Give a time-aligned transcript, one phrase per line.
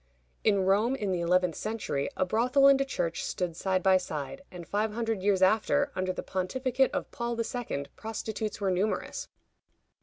[0.43, 4.41] In Rome, in the eleventh century, a brothel and a church stood side by side,
[4.49, 9.27] and five hundred years after, under the pontificate of Paul II., prostitutes were numerous.